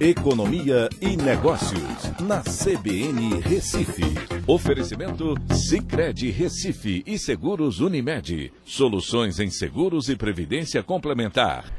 Economia 0.00 0.88
e 0.98 1.14
Negócios, 1.14 2.10
na 2.20 2.40
CBN 2.40 3.38
Recife. 3.40 4.02
Oferecimento 4.46 5.34
Cicred 5.52 6.30
Recife 6.30 7.02
e 7.06 7.18
Seguros 7.18 7.80
Unimed. 7.80 8.50
Soluções 8.64 9.38
em 9.38 9.50
seguros 9.50 10.08
e 10.08 10.16
previdência 10.16 10.82
complementar. 10.82 11.70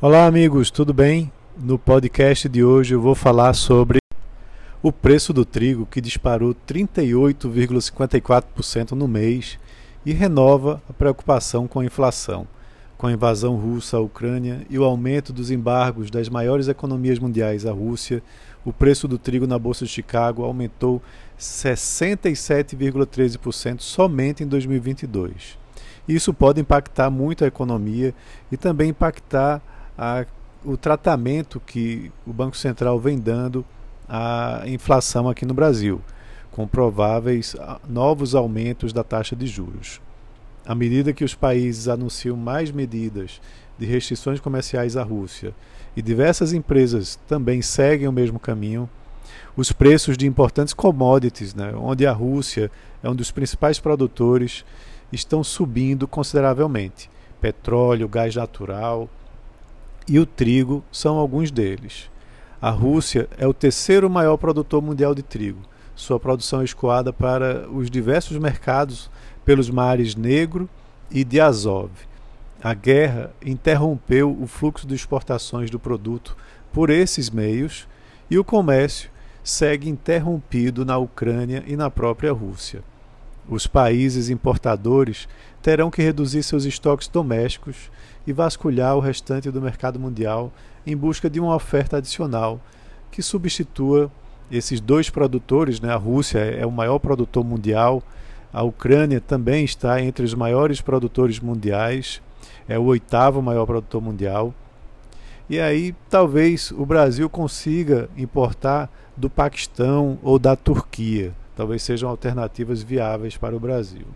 Olá, 0.00 0.24
amigos, 0.24 0.70
tudo 0.70 0.94
bem? 0.94 1.30
No 1.54 1.78
podcast 1.78 2.48
de 2.48 2.64
hoje 2.64 2.94
eu 2.94 3.00
vou 3.02 3.14
falar 3.14 3.52
sobre 3.52 3.98
o 4.82 4.90
preço 4.90 5.34
do 5.34 5.44
trigo 5.44 5.84
que 5.84 6.00
disparou 6.00 6.56
38,54% 6.66 8.92
no 8.92 9.06
mês 9.06 9.58
e 10.06 10.14
renova 10.14 10.82
a 10.88 10.94
preocupação 10.94 11.68
com 11.68 11.80
a 11.80 11.84
inflação 11.84 12.48
com 13.00 13.06
a 13.06 13.12
invasão 13.12 13.56
russa 13.56 13.96
à 13.96 14.00
Ucrânia 14.00 14.66
e 14.68 14.78
o 14.78 14.84
aumento 14.84 15.32
dos 15.32 15.50
embargos 15.50 16.10
das 16.10 16.28
maiores 16.28 16.68
economias 16.68 17.18
mundiais 17.18 17.64
à 17.64 17.72
Rússia, 17.72 18.22
o 18.62 18.74
preço 18.74 19.08
do 19.08 19.16
trigo 19.16 19.46
na 19.46 19.58
Bolsa 19.58 19.86
de 19.86 19.90
Chicago 19.90 20.44
aumentou 20.44 21.00
67,13% 21.38 23.80
somente 23.80 24.44
em 24.44 24.46
2022. 24.46 25.58
Isso 26.06 26.34
pode 26.34 26.60
impactar 26.60 27.08
muito 27.08 27.42
a 27.42 27.46
economia 27.46 28.12
e 28.52 28.58
também 28.58 28.90
impactar 28.90 29.62
a, 29.96 30.26
o 30.62 30.76
tratamento 30.76 31.58
que 31.58 32.12
o 32.26 32.34
Banco 32.34 32.58
Central 32.58 33.00
vem 33.00 33.18
dando 33.18 33.64
à 34.06 34.64
inflação 34.66 35.26
aqui 35.26 35.46
no 35.46 35.54
Brasil, 35.54 36.02
com 36.50 36.68
prováveis 36.68 37.56
novos 37.88 38.34
aumentos 38.34 38.92
da 38.92 39.02
taxa 39.02 39.34
de 39.34 39.46
juros. 39.46 40.02
À 40.66 40.74
medida 40.74 41.12
que 41.12 41.24
os 41.24 41.34
países 41.34 41.88
anunciam 41.88 42.36
mais 42.36 42.70
medidas 42.70 43.40
de 43.78 43.86
restrições 43.86 44.40
comerciais 44.40 44.96
à 44.96 45.02
Rússia 45.02 45.54
e 45.96 46.02
diversas 46.02 46.52
empresas 46.52 47.18
também 47.26 47.62
seguem 47.62 48.06
o 48.06 48.12
mesmo 48.12 48.38
caminho, 48.38 48.88
os 49.56 49.72
preços 49.72 50.16
de 50.16 50.26
importantes 50.26 50.74
commodities, 50.74 51.54
né, 51.54 51.72
onde 51.74 52.06
a 52.06 52.12
Rússia 52.12 52.70
é 53.02 53.08
um 53.08 53.14
dos 53.14 53.30
principais 53.30 53.78
produtores, 53.78 54.64
estão 55.12 55.42
subindo 55.42 56.06
consideravelmente. 56.06 57.10
Petróleo, 57.40 58.08
gás 58.08 58.36
natural 58.36 59.08
e 60.06 60.18
o 60.18 60.26
trigo 60.26 60.84
são 60.92 61.16
alguns 61.16 61.50
deles. 61.50 62.10
A 62.60 62.70
Rússia 62.70 63.28
é 63.38 63.46
o 63.46 63.54
terceiro 63.54 64.10
maior 64.10 64.36
produtor 64.36 64.82
mundial 64.82 65.14
de 65.14 65.22
trigo. 65.22 65.60
Sua 65.94 66.20
produção 66.20 66.60
é 66.60 66.64
escoada 66.64 67.12
para 67.12 67.68
os 67.70 67.90
diversos 67.90 68.36
mercados 68.36 69.10
pelos 69.44 69.70
mares 69.70 70.14
Negro 70.14 70.68
e 71.10 71.24
de 71.24 71.40
Azov. 71.40 71.90
A 72.62 72.74
guerra 72.74 73.32
interrompeu 73.44 74.36
o 74.38 74.46
fluxo 74.46 74.86
de 74.86 74.94
exportações 74.94 75.70
do 75.70 75.78
produto 75.78 76.36
por 76.72 76.90
esses 76.90 77.30
meios 77.30 77.88
e 78.30 78.38
o 78.38 78.44
comércio 78.44 79.10
segue 79.42 79.88
interrompido 79.88 80.84
na 80.84 80.98
Ucrânia 80.98 81.64
e 81.66 81.76
na 81.76 81.90
própria 81.90 82.32
Rússia. 82.32 82.82
Os 83.48 83.66
países 83.66 84.28
importadores 84.28 85.26
terão 85.62 85.90
que 85.90 86.02
reduzir 86.02 86.42
seus 86.42 86.64
estoques 86.64 87.08
domésticos 87.08 87.90
e 88.26 88.32
vasculhar 88.32 88.96
o 88.96 89.00
restante 89.00 89.50
do 89.50 89.60
mercado 89.60 89.98
mundial 89.98 90.52
em 90.86 90.96
busca 90.96 91.28
de 91.28 91.40
uma 91.40 91.54
oferta 91.54 91.96
adicional 91.96 92.60
que 93.10 93.22
substitua 93.22 94.10
esses 94.50 94.80
dois 94.80 95.10
produtores. 95.10 95.80
Né? 95.80 95.92
A 95.92 95.96
Rússia 95.96 96.38
é 96.38 96.64
o 96.64 96.70
maior 96.70 96.98
produtor 96.98 97.44
mundial 97.44 98.02
a 98.52 98.62
Ucrânia 98.62 99.20
também 99.20 99.64
está 99.64 100.02
entre 100.02 100.24
os 100.24 100.34
maiores 100.34 100.80
produtores 100.80 101.38
mundiais, 101.38 102.20
é 102.68 102.78
o 102.78 102.84
oitavo 102.84 103.40
maior 103.40 103.66
produtor 103.66 104.02
mundial. 104.02 104.52
E 105.48 105.60
aí 105.60 105.94
talvez 106.08 106.70
o 106.72 106.84
Brasil 106.84 107.28
consiga 107.28 108.08
importar 108.16 108.90
do 109.16 109.28
Paquistão 109.28 110.18
ou 110.22 110.38
da 110.38 110.56
Turquia. 110.56 111.32
Talvez 111.56 111.82
sejam 111.82 112.08
alternativas 112.08 112.82
viáveis 112.82 113.36
para 113.36 113.54
o 113.54 113.60
Brasil. 113.60 114.06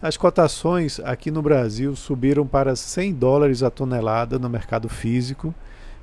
As 0.00 0.16
cotações 0.16 1.00
aqui 1.00 1.30
no 1.30 1.42
Brasil 1.42 1.94
subiram 1.94 2.46
para 2.46 2.74
100 2.74 3.14
dólares 3.14 3.62
a 3.62 3.70
tonelada 3.70 4.38
no 4.38 4.48
mercado 4.48 4.88
físico. 4.88 5.54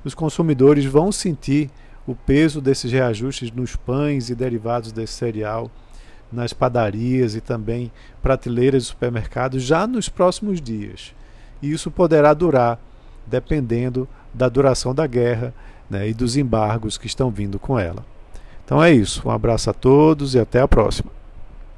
Os 0.04 0.14
consumidores 0.14 0.84
vão 0.84 1.12
sentir 1.12 1.70
o 2.06 2.14
peso 2.14 2.60
desses 2.60 2.90
reajustes 2.90 3.50
nos 3.52 3.76
pães 3.76 4.30
e 4.30 4.34
derivados 4.34 4.90
desse 4.90 5.14
cereal 5.14 5.70
nas 6.32 6.52
padarias 6.52 7.34
e 7.34 7.40
também 7.40 7.90
prateleiras 8.22 8.84
de 8.84 8.88
supermercados 8.88 9.62
já 9.62 9.86
nos 9.86 10.08
próximos 10.08 10.60
dias. 10.60 11.14
E 11.60 11.70
isso 11.70 11.90
poderá 11.90 12.32
durar, 12.32 12.78
dependendo 13.26 14.08
da 14.32 14.48
duração 14.48 14.94
da 14.94 15.06
guerra 15.06 15.52
né, 15.88 16.08
e 16.08 16.14
dos 16.14 16.36
embargos 16.36 16.96
que 16.96 17.06
estão 17.06 17.30
vindo 17.30 17.58
com 17.58 17.78
ela. 17.78 18.04
Então 18.64 18.82
é 18.82 18.92
isso. 18.92 19.28
Um 19.28 19.30
abraço 19.30 19.68
a 19.68 19.72
todos 19.72 20.34
e 20.34 20.38
até 20.38 20.60
a 20.60 20.68
próxima. 20.68 21.19